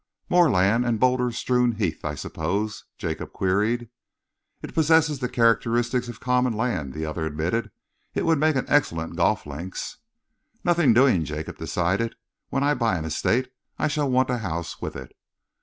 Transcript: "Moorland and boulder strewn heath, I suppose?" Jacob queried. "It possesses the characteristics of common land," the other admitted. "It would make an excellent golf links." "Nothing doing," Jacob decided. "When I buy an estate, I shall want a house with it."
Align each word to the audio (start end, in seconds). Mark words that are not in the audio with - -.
"Moorland 0.31 0.83
and 0.83 0.99
boulder 0.99 1.31
strewn 1.31 1.73
heath, 1.73 2.03
I 2.03 2.15
suppose?" 2.15 2.85
Jacob 2.97 3.31
queried. 3.33 3.87
"It 4.63 4.73
possesses 4.73 5.19
the 5.19 5.29
characteristics 5.29 6.07
of 6.09 6.19
common 6.19 6.53
land," 6.53 6.93
the 6.93 7.05
other 7.05 7.23
admitted. 7.23 7.69
"It 8.15 8.25
would 8.25 8.39
make 8.39 8.55
an 8.55 8.65
excellent 8.67 9.15
golf 9.15 9.45
links." 9.45 9.97
"Nothing 10.63 10.95
doing," 10.95 11.23
Jacob 11.23 11.59
decided. 11.59 12.15
"When 12.49 12.63
I 12.63 12.73
buy 12.73 12.97
an 12.97 13.05
estate, 13.05 13.51
I 13.77 13.87
shall 13.87 14.09
want 14.09 14.31
a 14.31 14.39
house 14.39 14.81
with 14.81 14.95
it." 14.95 15.15